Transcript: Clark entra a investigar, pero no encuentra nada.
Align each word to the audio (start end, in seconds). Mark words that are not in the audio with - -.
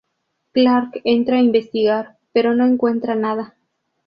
Clark 0.53 0.99
entra 1.03 1.35
a 1.37 1.41
investigar, 1.43 2.17
pero 2.33 2.55
no 2.55 2.65
encuentra 2.65 3.13
nada. 3.13 3.55